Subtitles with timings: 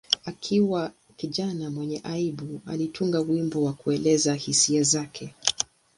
[0.25, 5.33] Akiwa kijana mwenye aibu, alitunga wimbo wa kuelezea hisia zake.